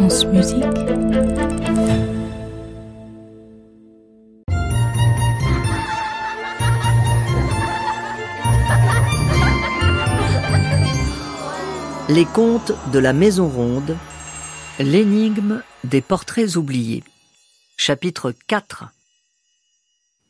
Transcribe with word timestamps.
Les 0.00 0.06
contes 12.26 12.72
de 12.92 12.98
la 13.00 13.12
Maison 13.12 13.48
Ronde, 13.48 13.96
l'énigme 14.78 15.62
des 15.82 16.00
portraits 16.00 16.54
oubliés. 16.54 17.02
Chapitre 17.76 18.32
4 18.46 18.84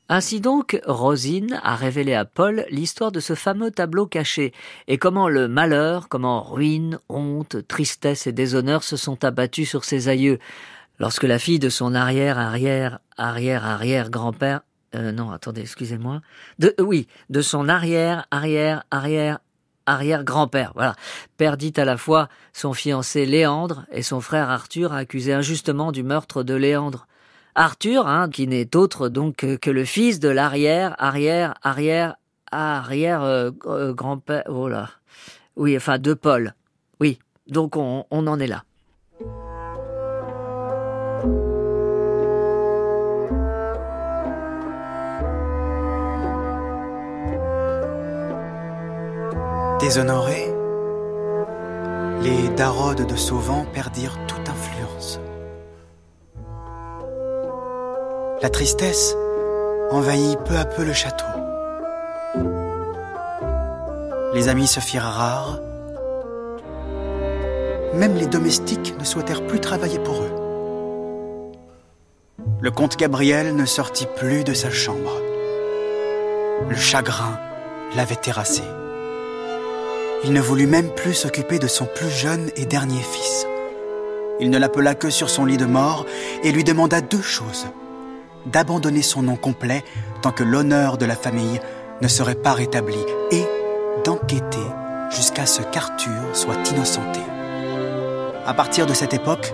ainsi 0.09 0.41
donc, 0.41 0.81
Rosine 0.87 1.61
a 1.63 1.77
révélé 1.77 2.15
à 2.15 2.25
Paul 2.25 2.65
l'histoire 2.71 3.13
de 3.13 3.21
ce 3.21 3.35
fameux 3.35 3.71
tableau 3.71 4.07
caché, 4.07 4.53
et 4.87 4.97
comment 4.97 5.29
le 5.29 5.49
malheur, 5.49 6.09
comment 6.09 6.43
ruine, 6.43 6.99
honte, 7.09 7.67
tristesse 7.69 8.27
et 8.27 8.33
déshonneur 8.33 8.85
se 8.85 8.97
sont 8.97 9.23
abattus 9.25 9.69
sur 9.69 9.85
ses 9.85 10.09
aïeux, 10.09 10.39
lorsque 10.99 11.25
la 11.25 11.39
fille 11.39 11.59
de 11.59 11.69
son 11.69 11.95
arrière, 11.95 12.39
arrière, 12.39 13.01
arrière, 13.17 13.67
arrière 13.67 14.09
grand-père, 14.09 14.61
euh, 14.95 15.13
non, 15.13 15.31
attendez, 15.31 15.61
excusez-moi, 15.61 16.23
de, 16.59 16.75
euh, 16.81 16.83
oui, 16.83 17.07
de 17.29 17.43
son 17.43 17.69
arrière, 17.69 18.27
arrière, 18.31 18.85
arrière, 18.91 19.41
arrière 19.85 20.25
grand-père, 20.25 20.73
voilà, 20.75 20.95
perdit 21.37 21.75
à 21.77 21.85
la 21.85 21.99
fois 21.99 22.29
son 22.53 22.73
fiancé 22.73 23.27
Léandre 23.27 23.85
et 23.93 24.03
son 24.03 24.23
frère 24.23 24.49
Arthur 24.49 24.93
accusé 24.95 25.35
injustement 25.35 25.93
du 25.93 26.03
meurtre 26.03 26.43
de 26.43 26.55
Léandre. 26.55 27.08
Arthur, 27.59 28.07
hein, 28.07 28.31
qui 28.31 28.47
n'est 28.47 28.77
autre 28.77 29.09
donc 29.09 29.39
que 29.61 29.71
le 29.71 29.85
fils 29.85 30.21
de 30.21 30.29
l'arrière, 30.29 30.95
arrière, 30.99 31.55
arrière, 31.63 32.15
arrière 32.53 33.23
euh, 33.25 33.51
euh, 33.67 33.93
grand-père. 33.93 34.45
Oh. 34.49 34.71
Oui, 35.57 35.77
enfin 35.77 35.99
de 35.99 36.15
Paul. 36.15 36.55
Oui, 37.01 37.19
donc 37.49 37.77
on, 37.77 38.05
on 38.13 38.29
en 38.29 38.39
est 38.39 38.47
là. 38.47 38.63
Déshonorés, 49.81 50.47
les 52.23 52.55
darodes 52.55 53.05
de 53.05 53.17
Sauvent 53.17 53.67
perdirent 53.73 54.17
toute 54.29 54.49
influence. 54.49 55.21
La 58.41 58.51
tristesse 58.51 59.17
envahit 59.91 60.39
peu 60.45 60.57
à 60.57 60.65
peu 60.65 60.85
le 60.85 60.93
château. 60.93 61.25
Les 64.33 64.47
amis 64.47 64.69
se 64.69 64.79
firent 64.79 65.03
rares. 65.03 65.59
Même 67.95 68.15
les 68.15 68.29
domestiques 68.29 68.95
ne 68.97 69.05
souhaitèrent 69.05 69.45
plus 69.45 69.59
travailler 69.59 69.99
pour 69.99 70.23
eux. 70.23 70.31
Le 72.61 72.71
comte 72.71 72.97
Gabriel 72.97 73.57
ne 73.57 73.67
sortit 73.67 74.07
plus 74.17 74.45
de 74.45 74.55
sa 74.55 74.71
chambre. 74.71 75.21
Le 76.69 76.77
chagrin 76.77 77.41
l'avait 77.97 78.15
terrassé. 78.15 78.63
Il 80.23 80.33
ne 80.33 80.41
voulut 80.41 80.69
même 80.69 80.91
plus 80.95 81.15
s'occuper 81.15 81.59
de 81.59 81.67
son 81.67 81.87
plus 81.87 82.11
jeune 82.11 82.53
et 82.55 82.67
dernier 82.67 83.01
fils. 83.01 83.49
Il 84.39 84.51
ne 84.51 84.59
l'appela 84.59 84.95
que 84.95 85.11
sur 85.11 85.29
son 85.29 85.45
lit 85.45 85.57
de 85.57 85.67
mort 85.67 86.07
et 86.45 86.53
lui 86.53 86.63
demanda 86.63 87.01
deux 87.01 87.23
choses 87.23 87.67
d'abandonner 88.49 89.03
son 89.03 89.23
nom 89.23 89.37
complet 89.37 89.85
tant 90.23 90.33
que 90.33 90.45
l'honneur 90.45 90.99
de 90.99 91.07
la 91.07 91.17
famille 91.17 91.61
ne 92.01 92.09
serait 92.09 92.35
pas 92.35 92.53
rétabli 92.53 92.99
et 93.31 93.45
d'enquêter 94.05 94.59
jusqu'à 95.11 95.47
ce 95.47 95.63
qu'Arthur 95.63 96.13
soit 96.33 96.69
innocenté. 96.71 97.21
À 98.47 98.55
partir 98.55 98.87
de 98.87 98.95
cette 98.95 99.15
époque, 99.15 99.53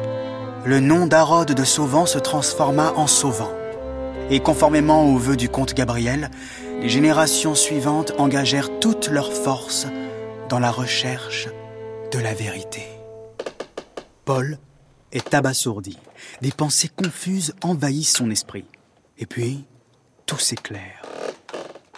le 0.65 0.81
nom 0.81 1.07
d'Arode 1.07 1.53
de 1.53 1.65
Sauvent 1.65 2.07
se 2.07 2.19
transforma 2.19 2.93
en 2.97 3.07
Sauvant. 3.07 3.53
Et 4.31 4.41
conformément 4.41 5.05
aux 5.05 5.19
vœux 5.19 5.37
du 5.37 5.49
comte 5.49 5.75
Gabriel, 5.75 6.31
les 6.81 6.89
générations 6.89 7.55
suivantes 7.55 8.13
engagèrent 8.19 8.79
toutes 8.81 9.11
leurs 9.11 9.33
forces 9.33 9.87
dans 10.49 10.59
la 10.59 10.71
recherche 10.71 11.49
de 12.13 12.19
la 12.19 12.35
vérité. 12.35 12.87
Paul 14.25 14.59
est 15.13 15.35
abasourdi. 15.35 15.99
Des 16.41 16.53
pensées 16.53 16.89
confuses 16.89 17.55
envahissent 17.63 18.15
son 18.15 18.31
esprit. 18.31 18.65
Et 19.19 19.27
puis, 19.27 19.65
tout 20.27 20.39
s'éclaire. 20.39 21.03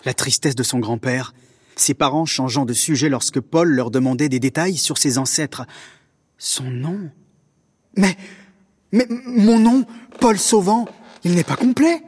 La 0.05 0.15
tristesse 0.15 0.55
de 0.55 0.63
son 0.63 0.79
grand-père, 0.79 1.35
ses 1.77 1.95
parents 1.95 2.27
changeant 2.27 2.65
de 2.65 2.73
sujet 2.73 3.09
lorsque 3.09 3.41
Paul 3.41 3.69
leur 3.71 3.91
demandait 3.91 4.29
des 4.29 4.41
détails 4.41 4.77
sur 4.77 4.99
ses 4.99 5.19
ancêtres. 5.19 5.67
Son 6.39 6.65
nom 6.65 7.11
Mais, 7.97 8.17
mais 8.93 9.07
mon 9.27 9.59
nom, 9.59 9.85
Paul 10.21 10.39
Sauvant, 10.39 10.87
il 11.25 11.35
n'est 11.35 11.45
pas 11.45 11.57
complet. 11.57 12.03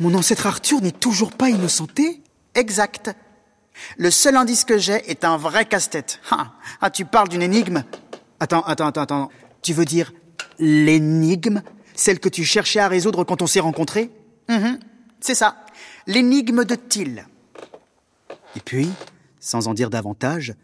Mon 0.00 0.14
ancêtre 0.14 0.46
Arthur 0.46 0.80
n'est 0.80 0.92
toujours 0.92 1.32
pas 1.32 1.50
innocenté. 1.50 2.22
Exact. 2.54 3.10
Le 3.96 4.10
seul 4.10 4.36
indice 4.36 4.64
que 4.64 4.78
j'ai 4.78 5.10
est 5.10 5.24
un 5.24 5.36
vrai 5.36 5.64
casse-tête. 5.64 6.20
Ah, 6.30 6.52
ah, 6.80 6.90
tu 6.90 7.04
parles 7.04 7.28
d'une 7.28 7.42
énigme 7.42 7.84
Attends, 8.40 8.62
attends, 8.62 8.86
attends, 8.86 9.02
attends. 9.02 9.30
Tu 9.62 9.72
veux 9.72 9.84
dire 9.84 10.12
l'énigme? 10.58 11.62
Celle 11.94 12.18
que 12.18 12.28
tu 12.28 12.44
cherchais 12.44 12.80
à 12.80 12.88
résoudre 12.88 13.24
quand 13.24 13.42
on 13.42 13.46
s'est 13.46 13.60
rencontrés? 13.60 14.10
Mhm. 14.50 14.80
c'est 15.20 15.36
ça. 15.36 15.64
L'énigme 16.06 16.64
de 16.64 16.74
Till. 16.74 17.24
Et 18.56 18.60
puis, 18.60 18.88
sans 19.38 19.68
en 19.68 19.74
dire 19.74 19.90
davantage, 19.90 20.54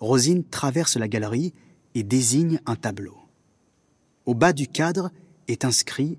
Rosine 0.00 0.44
traverse 0.44 0.96
la 0.96 1.06
galerie 1.06 1.54
et 1.94 2.02
désigne 2.02 2.60
un 2.66 2.74
tableau. 2.74 3.16
Au 4.26 4.34
bas 4.34 4.52
du 4.52 4.66
cadre 4.66 5.10
est 5.46 5.64
inscrit 5.64 6.18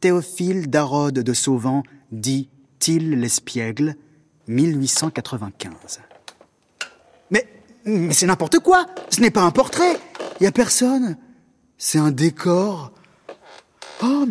Théophile 0.00 0.68
d'Arode 0.68 1.18
de 1.18 1.32
Sauvent, 1.32 1.82
dit 2.12 2.48
Till 2.78 3.10
l'Espiègle, 3.10 3.96
1895. 4.46 6.00
Mais, 7.30 7.46
mais 7.84 8.12
c'est 8.12 8.26
n'importe 8.26 8.60
quoi 8.60 8.86
Ce 9.10 9.20
n'est 9.20 9.30
pas 9.30 9.42
un 9.42 9.50
portrait 9.50 9.98
Il 10.40 10.44
n'y 10.44 10.46
a 10.46 10.52
personne 10.52 11.16
C'est 11.76 11.98
un 11.98 12.10
décor 12.10 12.92
Oh, 14.02 14.26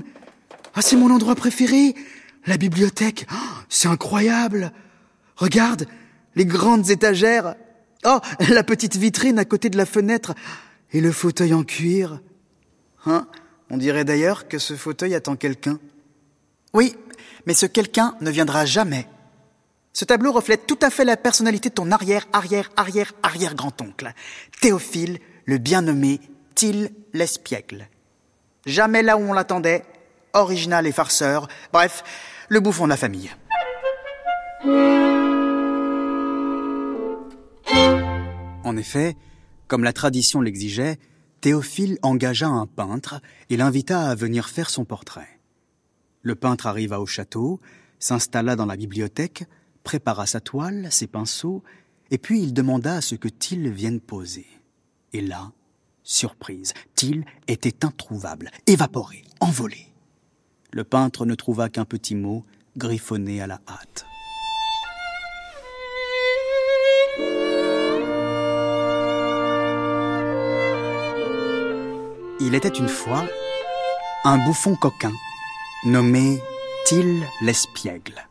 ah, 0.73 0.81
c'est 0.81 0.95
mon 0.95 1.11
endroit 1.11 1.35
préféré 1.35 1.95
la 2.46 2.57
bibliothèque, 2.57 3.28
oh, 3.31 3.35
c'est 3.69 3.88
incroyable. 3.88 4.72
Regarde, 5.35 5.88
les 6.35 6.46
grandes 6.46 6.90
étagères. 6.90 7.56
Oh, 8.06 8.19
la 8.50 8.63
petite 8.63 8.96
vitrine 8.96 9.40
à 9.40 9.46
côté 9.46 9.69
de 9.69 9.78
la 9.78 9.85
fenêtre. 9.85 10.34
Et 10.94 11.02
le 11.02 11.12
fauteuil 11.12 11.53
en 11.53 11.63
cuir. 11.63 12.19
Hein? 13.06 13.28
On 13.69 13.78
dirait 13.78 14.06
d'ailleurs 14.06 14.47
que 14.47 14.57
ce 14.57 14.75
fauteuil 14.75 15.16
attend 15.16 15.35
quelqu'un. 15.35 15.79
Oui, 16.74 16.96
mais 17.46 17.53
ce 17.53 17.66
quelqu'un 17.66 18.16
ne 18.22 18.29
viendra 18.29 18.66
jamais. 18.66 19.08
Ce 19.94 20.06
tableau 20.06 20.31
reflète 20.31 20.68
tout 20.68 20.79
à 20.81 20.90
fait 20.90 21.06
la 21.06 21.18
personnalité 21.18 21.69
de 21.69 21.75
ton 21.75 21.91
arrière, 21.91 22.28
arrière, 22.34 22.69
arrière, 22.78 23.13
arrière 23.23 23.56
grand-oncle. 23.56 24.13
Théophile, 24.62 25.19
le 25.46 25.58
bien 25.58 25.81
nommé 25.81 26.19
Till 26.56 26.91
l'Espiègle. 27.13 27.88
Jamais 28.66 29.03
là 29.03 29.18
où 29.18 29.22
on 29.22 29.34
l'attendait, 29.34 29.84
original 30.33 30.87
et 30.87 30.91
farceur, 30.91 31.47
bref, 31.73 32.03
le 32.49 32.59
bouffon 32.59 32.85
de 32.85 32.89
la 32.89 32.97
famille. 32.97 33.31
En 38.63 38.77
effet, 38.77 39.15
comme 39.67 39.83
la 39.83 39.93
tradition 39.93 40.41
l'exigeait, 40.41 40.97
Théophile 41.41 41.97
engagea 42.03 42.47
un 42.47 42.67
peintre 42.67 43.19
et 43.49 43.57
l'invita 43.57 44.09
à 44.09 44.15
venir 44.15 44.47
faire 44.47 44.69
son 44.69 44.85
portrait. 44.85 45.39
Le 46.21 46.35
peintre 46.35 46.67
arriva 46.67 47.01
au 47.01 47.05
château, 47.05 47.59
s'installa 47.97 48.55
dans 48.55 48.67
la 48.67 48.75
bibliothèque, 48.75 49.45
prépara 49.83 50.27
sa 50.27 50.39
toile, 50.39 50.87
ses 50.91 51.07
pinceaux, 51.07 51.63
et 52.11 52.17
puis 52.17 52.41
il 52.41 52.53
demanda 52.53 52.95
à 52.95 53.01
ce 53.01 53.15
que 53.15 53.27
Till 53.27 53.69
vienne 53.71 53.99
poser. 53.99 54.45
Et 55.13 55.21
là, 55.21 55.51
surprise, 56.03 56.73
Till 56.95 57.25
était 57.47 57.84
introuvable, 57.84 58.51
évaporé, 58.67 59.23
envolé 59.39 59.91
le 60.72 60.84
peintre 60.84 61.26
ne 61.26 61.35
trouva 61.35 61.70
qu'un 61.70 61.85
petit 61.85 62.16
mot 62.16 62.46
griffonné 62.78 63.41
à 63.41 63.47
la 63.47 63.59
hâte. 63.68 64.06
Il 72.40 72.56
était 72.56 72.70
une 72.70 72.88
fois 72.88 73.26
un 74.23 74.38
bouffon 74.46 74.76
coquin 74.76 75.12
nommé 75.85 76.40
Till 76.85 77.22
l'Espiègle. 77.41 78.28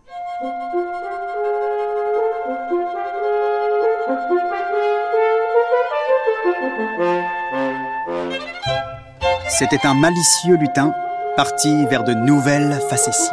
C'était 9.49 9.87
un 9.87 9.95
malicieux 9.95 10.57
lutin 10.57 10.93
parti 11.43 11.87
vers 11.87 12.05
de 12.05 12.13
nouvelles 12.13 12.79
facéties. 12.91 13.31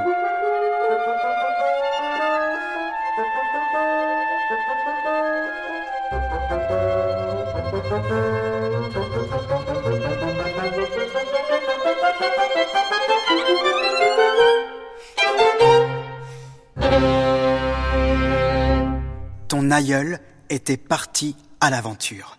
Ton 19.50 19.70
aïeul 19.70 20.20
était 20.50 20.78
parti 20.78 21.36
à 21.60 21.70
l'aventure. 21.70 22.38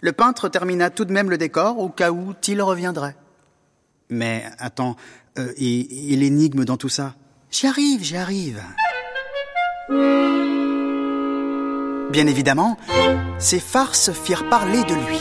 Le 0.00 0.12
peintre 0.12 0.48
termina 0.48 0.88
tout 0.88 1.04
de 1.04 1.12
même 1.12 1.28
le 1.28 1.36
décor 1.36 1.78
au 1.78 1.90
cas 1.90 2.10
où 2.10 2.32
il 2.48 2.62
reviendrait. 2.62 3.16
Mais 4.10 4.44
attends, 4.58 4.96
euh, 5.38 5.52
et, 5.56 6.12
et 6.12 6.16
l'énigme 6.16 6.64
dans 6.64 6.76
tout 6.76 6.88
ça? 6.88 7.14
J'y 7.50 7.66
arrive, 7.66 8.02
j'y 8.02 8.16
arrive. 8.16 8.60
Bien 12.10 12.26
évidemment, 12.26 12.76
ces 13.38 13.60
farces 13.60 14.12
firent 14.12 14.48
parler 14.48 14.82
de 14.84 14.94
lui. 14.94 15.18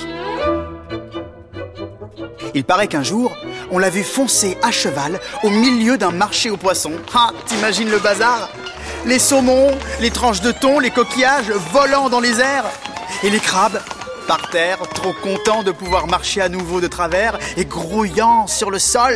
Il 2.55 2.63
paraît 2.63 2.87
qu'un 2.87 3.03
jour, 3.03 3.31
on 3.69 3.77
l'a 3.77 3.91
vu 3.91 4.03
foncer 4.03 4.57
à 4.63 4.71
cheval 4.71 5.19
au 5.43 5.51
milieu 5.51 5.97
d'un 5.97 6.11
marché 6.11 6.49
aux 6.49 6.57
poissons. 6.57 6.93
Ah, 7.13 7.29
t'imagines 7.45 7.91
le 7.91 7.99
bazar? 7.99 8.49
Les 9.05 9.19
saumons, 9.19 9.69
les 10.01 10.09
tranches 10.09 10.41
de 10.41 10.51
thon, 10.51 10.79
les 10.79 10.89
coquillages 10.89 11.51
volant 11.51 12.09
dans 12.09 12.19
les 12.19 12.39
airs 12.39 12.65
et 13.23 13.29
les 13.29 13.39
crabes 13.39 13.79
par 14.29 14.51
terre, 14.51 14.77
trop 14.93 15.11
contents 15.11 15.63
de 15.63 15.71
pouvoir 15.71 16.05
marcher 16.05 16.39
à 16.39 16.49
nouveau 16.49 16.81
de 16.81 16.85
travers 16.85 17.39
et 17.57 17.65
grouillant 17.65 18.45
sur 18.45 18.69
le 18.69 18.77
sol. 18.77 19.15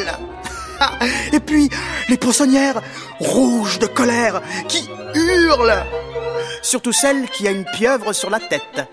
Et 1.31 1.39
puis, 1.39 1.69
les 2.10 2.18
poissonnières, 2.18 2.81
rouges 3.19 3.77
de 3.77 3.86
colère, 3.86 4.42
qui 4.68 4.89
hurlent 5.13 5.86
Surtout 6.63 6.94
celle 6.94 7.30
qui 7.30 7.48
a 7.48 7.51
une 7.51 7.65
pieuvre 7.75 8.12
sur 8.12 8.31
la 8.31 8.39
tête. 8.39 8.89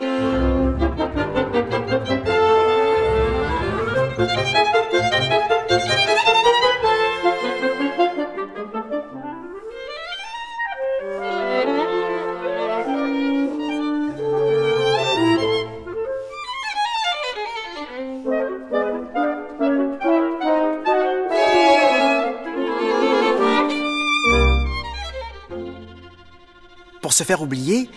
Faire 27.24 27.42
oublier, 27.42 27.88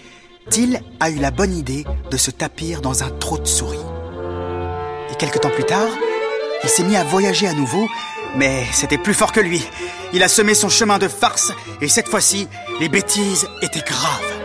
Till 0.49 0.81
a 0.99 1.09
eu 1.09 1.19
la 1.19 1.31
bonne 1.31 1.55
idée 1.55 1.85
de 2.11 2.17
se 2.17 2.29
tapir 2.29 2.81
dans 2.81 3.03
un 3.03 3.09
trot 3.09 3.37
de 3.37 3.45
souris. 3.47 3.79
Et 5.11 5.15
quelque 5.15 5.39
temps 5.39 5.49
plus 5.49 5.63
tard, 5.63 5.87
il 6.63 6.69
s'est 6.69 6.83
mis 6.83 6.95
à 6.95 7.03
voyager 7.03 7.47
à 7.47 7.53
nouveau, 7.53 7.87
mais 8.35 8.65
c'était 8.71 8.97
plus 8.97 9.13
fort 9.13 9.31
que 9.31 9.39
lui. 9.39 9.63
Il 10.13 10.21
a 10.21 10.27
semé 10.27 10.53
son 10.53 10.69
chemin 10.69 10.99
de 10.99 11.07
farce, 11.07 11.51
et 11.81 11.87
cette 11.87 12.09
fois-ci, 12.09 12.47
les 12.79 12.89
bêtises 12.89 13.47
étaient 13.61 13.83
graves. 13.85 14.43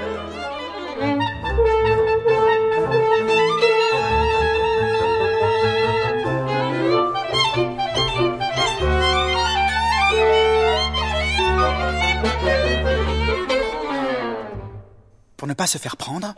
Ne 15.48 15.54
pas 15.54 15.66
se 15.66 15.78
faire 15.78 15.96
prendre, 15.96 16.34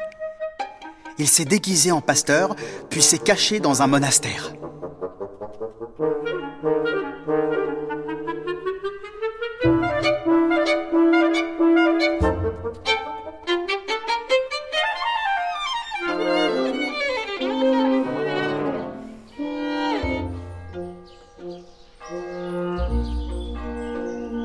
il 1.19 1.29
s'est 1.29 1.45
déguisé 1.45 1.91
en 1.91 2.01
pasteur, 2.01 2.55
puis 2.89 3.03
s'est 3.03 3.19
caché 3.19 3.61
dans 3.61 3.83
un 3.83 3.87
monastère. 3.87 4.53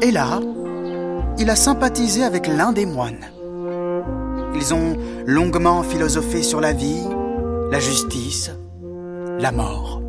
Et 0.02 0.12
là, 0.12 0.40
il 1.38 1.50
a 1.50 1.56
sympathisé 1.56 2.24
avec 2.24 2.48
l'un 2.48 2.72
des 2.72 2.86
moines. 2.86 3.35
Ils 4.56 4.74
ont 4.74 4.98
longuement 5.26 5.84
philosophé 5.84 6.42
sur 6.42 6.62
la 6.62 6.72
vie, 6.72 7.04
la 7.72 7.80
justice, 7.80 8.52
la 9.40 9.52
mort. 9.52 10.05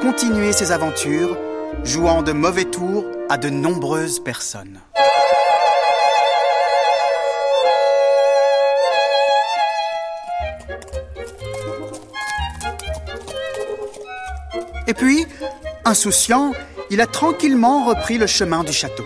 Continué 0.00 0.52
ses 0.52 0.72
aventures, 0.72 1.36
jouant 1.84 2.22
de 2.22 2.32
mauvais 2.32 2.64
tours 2.64 3.04
à 3.28 3.36
de 3.36 3.50
nombreuses 3.50 4.18
personnes. 4.18 4.80
Et 14.86 14.94
puis, 14.94 15.26
insouciant, 15.84 16.52
il 16.90 17.00
a 17.00 17.06
tranquillement 17.06 17.84
repris 17.84 18.16
le 18.16 18.26
chemin 18.26 18.64
du 18.64 18.72
château. 18.72 19.04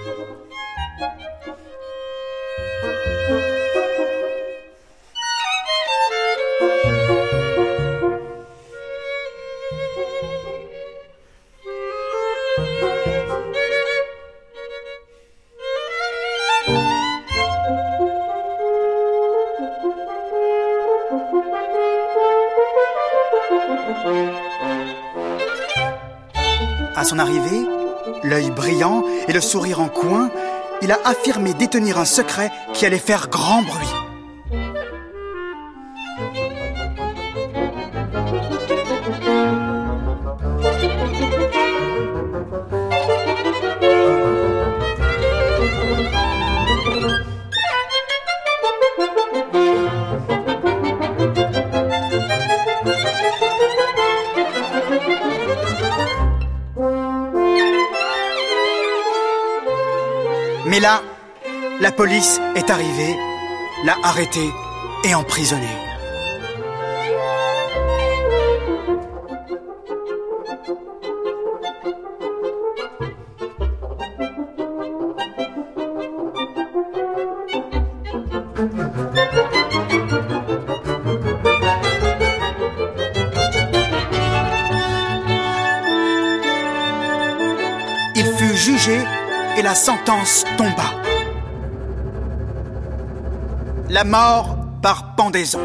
À 26.96 27.02
son 27.02 27.18
arrivée, 27.18 27.66
l'œil 28.22 28.50
brillant 28.50 29.02
et 29.26 29.32
le 29.32 29.40
sourire 29.40 29.80
en 29.80 29.88
coin, 29.88 30.30
il 30.80 30.92
a 30.92 30.98
affirmé 31.04 31.52
détenir 31.54 31.98
un 31.98 32.04
secret 32.04 32.52
qui 32.72 32.86
allait 32.86 32.98
faire 32.98 33.28
grand 33.28 33.62
bruit. 33.62 34.03
La 61.84 61.92
police 61.92 62.40
est 62.56 62.70
arrivée, 62.70 63.14
l'a 63.84 63.94
arrêté 64.04 64.40
et 65.04 65.14
emprisonné. 65.14 65.68
Il 88.14 88.26
fut 88.38 88.56
jugé 88.56 88.98
et 89.58 89.62
la 89.62 89.74
sentence 89.74 90.46
tomba. 90.56 90.93
La 93.90 94.04
mort 94.04 94.56
par 94.80 95.14
pendaison. 95.14 95.60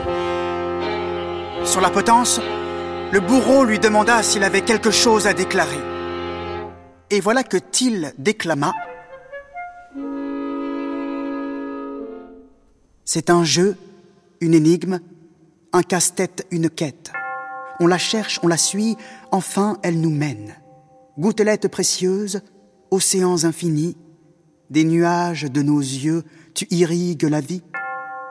Sur 1.64 1.80
la 1.80 1.90
potence, 1.90 2.42
le 3.14 3.22
bourreau 3.22 3.64
lui 3.64 3.80
demanda 3.80 4.22
s'il 4.24 4.44
avait 4.44 4.62
quelque 4.62 4.92
chose 4.92 5.26
à 5.26 5.34
déclarer. 5.34 5.80
Et 7.10 7.22
voilà 7.22 7.44
que 7.44 7.56
Till 7.56 8.14
déclama 8.18 8.74
C'est 13.06 13.30
un 13.30 13.46
jeu, 13.46 13.78
une 14.42 14.54
énigme, 14.54 15.00
un 15.72 15.82
casse-tête, 15.82 16.46
une 16.52 16.70
quête. 16.70 17.14
On 17.80 17.88
la 17.88 17.98
cherche, 17.98 18.42
on 18.44 18.50
la 18.50 18.58
suit, 18.58 18.98
enfin 19.32 19.78
elle 19.82 20.02
nous 20.02 20.12
mène. 20.12 20.56
Gouttelettes 21.18 21.70
précieuses, 21.70 22.42
océans 22.92 23.46
infinis, 23.46 23.96
des 24.70 24.84
nuages 24.84 25.44
de 25.44 25.62
nos 25.62 25.80
yeux, 25.80 26.24
tu 26.54 26.68
irrigues 26.70 27.24
la 27.24 27.40
vie. 27.40 27.64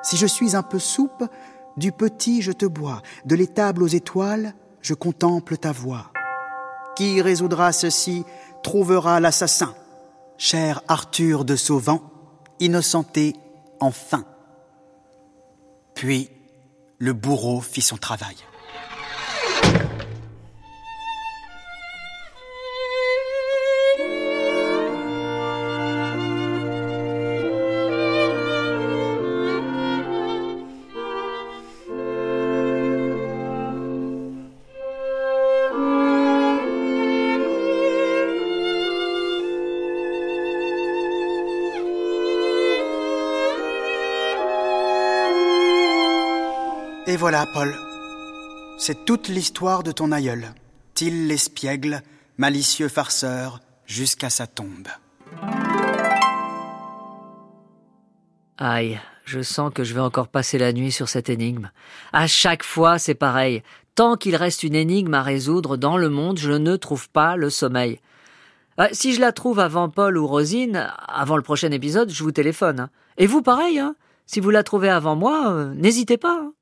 Si 0.08 0.16
je 0.16 0.24
suis 0.26 0.56
un 0.56 0.62
peu 0.62 0.78
soupe, 0.78 1.24
du 1.76 1.92
petit 1.92 2.40
je 2.40 2.50
te 2.50 2.64
bois, 2.64 3.02
de 3.26 3.34
l'étable 3.34 3.82
aux 3.82 3.88
étoiles, 3.88 4.54
je 4.80 4.94
contemple 4.94 5.58
ta 5.58 5.70
voix. 5.70 6.12
Qui 6.96 7.20
résoudra 7.20 7.72
ceci 7.72 8.24
trouvera 8.62 9.20
l'assassin. 9.20 9.74
Cher 10.38 10.80
Arthur 10.88 11.44
de 11.44 11.56
Sauvent, 11.56 12.00
innocenté 12.58 13.36
enfin. 13.80 14.24
Puis 15.92 16.30
le 16.98 17.12
bourreau 17.12 17.60
fit 17.60 17.82
son 17.82 17.98
travail. 17.98 18.36
Voilà, 47.18 47.46
Paul. 47.52 47.74
C'est 48.78 49.04
toute 49.04 49.28
l'histoire 49.28 49.82
de 49.82 49.90
ton 49.92 50.12
aïeul, 50.12 50.52
Till 50.94 51.26
l'espiègle, 51.26 52.02
malicieux 52.36 52.88
farceur, 52.88 53.60
jusqu'à 53.86 54.30
sa 54.30 54.46
tombe. 54.46 54.88
Aïe, 58.56 59.00
je 59.24 59.40
sens 59.42 59.72
que 59.74 59.84
je 59.84 59.94
vais 59.94 60.00
encore 60.00 60.28
passer 60.28 60.58
la 60.58 60.72
nuit 60.72 60.92
sur 60.92 61.08
cette 61.08 61.28
énigme. 61.28 61.70
À 62.12 62.26
chaque 62.26 62.62
fois, 62.62 62.98
c'est 62.98 63.14
pareil. 63.14 63.62
Tant 63.94 64.16
qu'il 64.16 64.36
reste 64.36 64.62
une 64.62 64.74
énigme 64.76 65.14
à 65.14 65.22
résoudre 65.22 65.76
dans 65.76 65.96
le 65.96 66.08
monde, 66.08 66.38
je 66.38 66.52
ne 66.52 66.76
trouve 66.76 67.08
pas 67.10 67.36
le 67.36 67.50
sommeil. 67.50 68.00
Euh, 68.80 68.86
si 68.92 69.12
je 69.12 69.20
la 69.20 69.32
trouve 69.32 69.58
avant 69.58 69.88
Paul 69.88 70.16
ou 70.16 70.26
Rosine, 70.26 70.88
avant 71.08 71.36
le 71.36 71.42
prochain 71.42 71.72
épisode, 71.72 72.10
je 72.10 72.22
vous 72.22 72.30
téléphone. 72.32 72.78
hein. 72.80 72.90
Et 73.16 73.26
vous, 73.26 73.42
pareil, 73.42 73.80
hein. 73.80 73.96
Si 74.26 74.38
vous 74.40 74.50
la 74.50 74.62
trouvez 74.62 74.88
avant 74.88 75.16
moi, 75.16 75.50
euh, 75.50 75.74
n'hésitez 75.74 76.16
pas. 76.16 76.38
hein. 76.42 76.52